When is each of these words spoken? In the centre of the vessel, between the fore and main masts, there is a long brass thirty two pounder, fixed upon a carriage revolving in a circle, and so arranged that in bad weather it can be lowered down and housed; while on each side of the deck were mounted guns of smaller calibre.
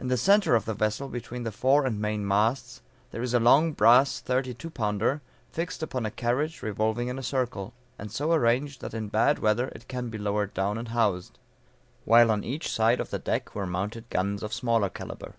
In 0.00 0.08
the 0.08 0.16
centre 0.16 0.56
of 0.56 0.64
the 0.64 0.74
vessel, 0.74 1.08
between 1.08 1.44
the 1.44 1.52
fore 1.52 1.86
and 1.86 2.00
main 2.00 2.26
masts, 2.26 2.82
there 3.12 3.22
is 3.22 3.32
a 3.34 3.38
long 3.38 3.70
brass 3.72 4.18
thirty 4.20 4.52
two 4.52 4.68
pounder, 4.68 5.22
fixed 5.52 5.80
upon 5.80 6.04
a 6.04 6.10
carriage 6.10 6.60
revolving 6.60 7.06
in 7.06 7.20
a 7.20 7.22
circle, 7.22 7.72
and 7.96 8.10
so 8.10 8.32
arranged 8.32 8.80
that 8.80 8.94
in 8.94 9.06
bad 9.06 9.38
weather 9.38 9.68
it 9.68 9.86
can 9.86 10.08
be 10.08 10.18
lowered 10.18 10.54
down 10.54 10.76
and 10.76 10.88
housed; 10.88 11.38
while 12.04 12.32
on 12.32 12.42
each 12.42 12.68
side 12.68 12.98
of 12.98 13.10
the 13.10 13.20
deck 13.20 13.54
were 13.54 13.64
mounted 13.64 14.10
guns 14.10 14.42
of 14.42 14.52
smaller 14.52 14.88
calibre. 14.90 15.34